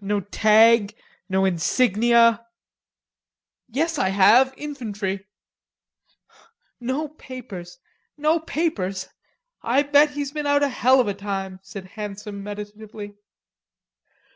"No 0.00 0.20
tag, 0.20 0.94
no 1.28 1.44
insignia." 1.44 2.46
"Yes, 3.66 3.98
I 3.98 4.10
have, 4.10 4.54
infantry." 4.56 5.26
"No 6.78 7.08
papers.... 7.08 7.78
I 9.64 9.82
bet 9.82 10.10
he's 10.10 10.30
been 10.30 10.46
out 10.46 10.62
a 10.62 10.68
hell 10.68 11.00
of 11.00 11.08
a 11.08 11.14
time," 11.14 11.58
said 11.64 11.86
Handsome 11.86 12.40
meditatively. 12.40 13.16